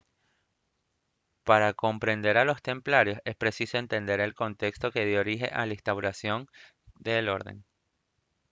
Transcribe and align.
para 1.43 1.75
comprender 1.75 2.39
a 2.39 2.43
los 2.43 2.63
templarios 2.63 3.19
es 3.23 3.35
preciso 3.35 3.77
entender 3.77 4.19
el 4.19 4.33
contexto 4.33 4.91
que 4.91 5.05
dio 5.05 5.19
origen 5.19 5.53
a 5.53 5.67
la 5.67 5.73
instauración 5.73 6.47
de 6.97 7.21
la 7.21 7.33
orden 7.33 7.63